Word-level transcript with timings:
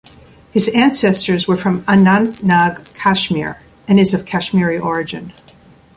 His 0.51 0.67
ancestors 0.69 1.47
were 1.47 1.55
from 1.55 1.83
Anantnag, 1.83 2.91
Kashmir 2.95 3.61
and 3.87 3.99
is 3.99 4.15
of 4.15 4.25
Kashmiri 4.25 4.79
origin. 4.79 5.31